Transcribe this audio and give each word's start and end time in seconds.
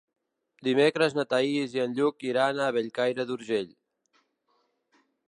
Dimecres 0.67 1.13
na 1.17 1.25
Thaís 1.33 1.75
i 1.77 1.83
en 1.83 1.93
Lluc 1.99 2.25
iran 2.31 2.63
a 2.63 2.71
Bellcaire 2.79 3.27
d'Urgell. 3.33 3.69